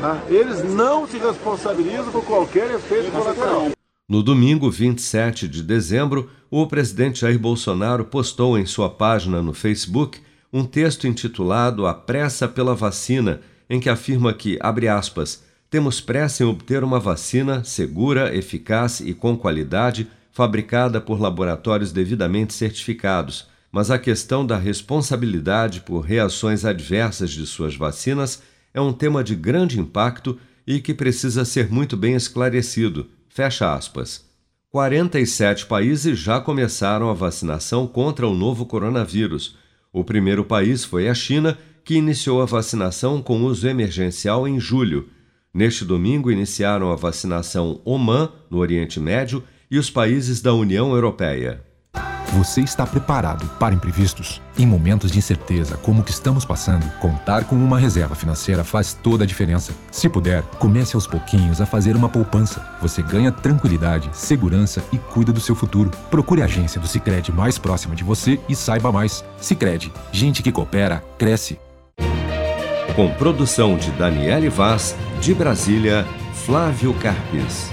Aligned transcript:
né? 0.00 0.22
eles 0.28 0.64
não 0.64 1.06
se 1.06 1.18
responsabilizam 1.18 2.10
por 2.10 2.24
qualquer 2.24 2.70
efeito 2.72 3.12
colateral. 3.12 3.68
No 4.08 4.24
domingo 4.24 4.68
27 4.68 5.46
de 5.46 5.62
dezembro, 5.62 6.28
o 6.50 6.66
presidente 6.66 7.20
Jair 7.20 7.38
Bolsonaro 7.38 8.04
postou 8.04 8.58
em 8.58 8.66
sua 8.66 8.90
página 8.90 9.40
no 9.40 9.52
Facebook 9.52 10.18
um 10.52 10.64
texto 10.64 11.06
intitulado 11.06 11.86
A 11.86 11.94
Pressa 11.94 12.48
pela 12.48 12.74
Vacina, 12.74 13.40
em 13.70 13.78
que 13.78 13.88
afirma 13.88 14.34
que, 14.34 14.58
abre 14.60 14.88
aspas, 14.88 15.44
temos 15.70 16.00
pressa 16.00 16.42
em 16.42 16.46
obter 16.46 16.82
uma 16.82 16.98
vacina 16.98 17.62
segura, 17.62 18.34
eficaz 18.34 18.98
e 18.98 19.14
com 19.14 19.36
qualidade, 19.36 20.08
fabricada 20.32 21.00
por 21.00 21.20
laboratórios 21.20 21.92
devidamente 21.92 22.52
certificados, 22.52 23.46
mas 23.70 23.88
a 23.88 23.98
questão 23.98 24.44
da 24.44 24.56
responsabilidade 24.56 25.82
por 25.82 26.00
reações 26.00 26.64
adversas 26.64 27.30
de 27.30 27.46
suas 27.46 27.76
vacinas 27.76 28.42
é 28.74 28.80
um 28.80 28.92
tema 28.92 29.22
de 29.22 29.36
grande 29.36 29.78
impacto 29.78 30.36
e 30.66 30.80
que 30.80 30.92
precisa 30.92 31.44
ser 31.44 31.70
muito 31.70 31.96
bem 31.96 32.14
esclarecido. 32.14 33.06
Fecha 33.28 33.72
aspas. 33.72 34.24
47 34.70 35.66
países 35.66 36.18
já 36.18 36.40
começaram 36.40 37.08
a 37.08 37.14
vacinação 37.14 37.86
contra 37.86 38.26
o 38.26 38.34
novo 38.34 38.66
coronavírus. 38.66 39.56
O 39.92 40.04
primeiro 40.04 40.44
país 40.44 40.84
foi 40.84 41.08
a 41.08 41.14
China, 41.14 41.56
que 41.84 41.94
iniciou 41.94 42.42
a 42.42 42.46
vacinação 42.46 43.22
com 43.22 43.42
uso 43.42 43.68
emergencial 43.68 44.46
em 44.46 44.58
julho. 44.60 45.08
Neste 45.52 45.84
domingo, 45.84 46.30
iniciaram 46.30 46.92
a 46.92 46.96
vacinação 46.96 47.80
Oman, 47.84 48.30
no 48.50 48.58
Oriente 48.58 49.00
Médio, 49.00 49.42
e 49.70 49.78
os 49.78 49.90
países 49.90 50.40
da 50.40 50.52
União 50.54 50.92
Europeia. 50.92 51.62
Você 52.32 52.60
está 52.60 52.86
preparado 52.86 53.44
para 53.58 53.74
imprevistos? 53.74 54.40
Em 54.56 54.64
momentos 54.64 55.10
de 55.10 55.18
incerteza 55.18 55.76
como 55.78 56.00
o 56.00 56.04
que 56.04 56.12
estamos 56.12 56.44
passando, 56.44 56.88
contar 57.00 57.44
com 57.44 57.56
uma 57.56 57.76
reserva 57.76 58.14
financeira 58.14 58.62
faz 58.62 58.94
toda 58.94 59.24
a 59.24 59.26
diferença. 59.26 59.72
Se 59.90 60.08
puder, 60.08 60.42
comece 60.60 60.94
aos 60.94 61.08
pouquinhos 61.08 61.60
a 61.60 61.66
fazer 61.66 61.96
uma 61.96 62.08
poupança. 62.08 62.64
Você 62.80 63.02
ganha 63.02 63.32
tranquilidade, 63.32 64.08
segurança 64.12 64.80
e 64.92 64.98
cuida 64.98 65.32
do 65.32 65.40
seu 65.40 65.56
futuro. 65.56 65.90
Procure 66.08 66.42
a 66.42 66.44
agência 66.44 66.80
do 66.80 66.86
Sicredi 66.86 67.32
mais 67.32 67.58
próxima 67.58 67.96
de 67.96 68.04
você 68.04 68.38
e 68.48 68.54
saiba 68.54 68.92
mais. 68.92 69.24
Sicredi, 69.40 69.92
gente 70.12 70.40
que 70.40 70.52
coopera 70.52 71.02
cresce. 71.18 71.58
Com 72.94 73.08
produção 73.08 73.76
de 73.76 73.90
Daniele 73.92 74.48
Vaz, 74.48 74.96
de 75.20 75.32
Brasília, 75.32 76.04
Flávio 76.34 76.92
Carpes. 76.94 77.70